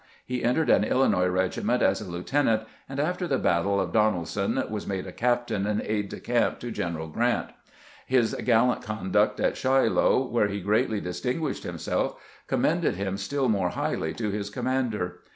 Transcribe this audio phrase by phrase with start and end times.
[0.25, 4.65] He entered an Illinois regiment as a lieutenant, and after the battle of Donel son
[4.71, 7.51] was made a captain and aide de camp to General Grant.
[8.07, 14.11] His gallant conduct at Shiloh, where he greatly distinguished himself, commended him still more highly
[14.15, 15.19] to his commander.